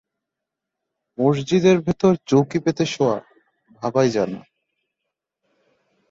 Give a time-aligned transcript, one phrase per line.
[1.17, 4.41] মসজিদের ভেতর চৌকি পেতে শোয়া-ভাবাই যায় না।